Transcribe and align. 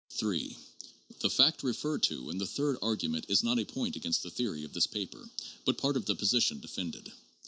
(3) 0.09 0.57
The 1.19 1.29
fact 1.29 1.61
referred 1.61 2.01
to 2.01 2.31
in 2.31 2.39
the 2.39 2.47
third 2.47 2.75
argument 2.81 3.25
is 3.27 3.43
not 3.43 3.59
a 3.59 3.65
point 3.67 3.95
against 3.95 4.23
the 4.23 4.31
theory 4.31 4.63
of 4.63 4.73
this 4.73 4.87
paper, 4.87 5.29
but 5.63 5.77
part 5.77 5.95
of 5.95 6.05
the 6.07 6.15
position 6.15 6.59
defended. 6.59 7.11